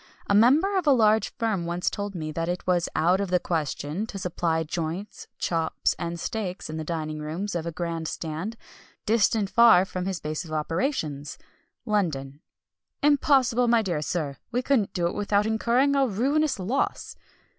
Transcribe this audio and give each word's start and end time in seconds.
A 0.25 0.33
member 0.33 0.79
of 0.79 0.87
a 0.87 0.91
large 0.93 1.29
firm 1.37 1.67
once 1.67 1.87
told 1.87 2.15
me 2.15 2.31
that 2.31 2.49
it 2.49 2.65
was 2.65 2.89
"out 2.95 3.21
of 3.21 3.29
the 3.29 3.39
question" 3.39 4.07
to 4.07 4.17
supply 4.17 4.63
joints, 4.63 5.27
chops, 5.37 5.95
and 5.99 6.19
steaks 6.19 6.71
in 6.71 6.77
the 6.77 6.83
dining 6.83 7.19
rooms 7.19 7.53
of 7.53 7.67
a 7.67 7.71
grand 7.71 8.07
stand, 8.07 8.57
distant 9.05 9.47
far 9.51 9.85
from 9.85 10.07
his 10.07 10.19
base 10.19 10.43
of 10.43 10.51
operations, 10.51 11.37
London. 11.85 12.39
"Impossible, 13.03 13.67
my 13.67 13.83
dear 13.83 14.01
sir! 14.01 14.37
we 14.51 14.63
couldn't 14.63 14.91
do 14.93 15.05
it 15.05 15.13
without 15.13 15.45
incurring 15.45 15.95
a 15.95 16.07
ruinous 16.07 16.57
loss." 16.57 17.15